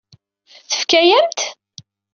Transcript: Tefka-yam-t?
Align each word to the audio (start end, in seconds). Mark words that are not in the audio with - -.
Tefka-yam-t? 0.69 1.39